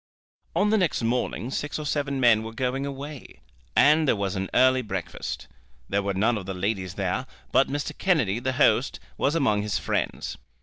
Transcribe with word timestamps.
On 0.55 0.71
the 0.71 0.79
next 0.79 1.03
morning 1.03 1.51
six 1.51 1.77
or 1.77 1.85
seven 1.85 2.19
men 2.19 2.41
were 2.41 2.53
going 2.55 2.87
away, 2.87 3.39
and 3.75 4.07
there 4.07 4.15
was 4.15 4.35
an 4.35 4.49
early 4.51 4.81
breakfast. 4.81 5.47
There 5.89 6.01
were 6.01 6.15
none 6.15 6.39
of 6.39 6.47
the 6.47 6.55
ladies 6.55 6.95
there, 6.95 7.27
but 7.51 7.67
Mr. 7.67 7.95
Kennedy, 7.95 8.39
the 8.39 8.53
host, 8.53 8.99
was 9.15 9.35
among 9.35 9.61
his 9.61 9.77
friends. 9.77 10.37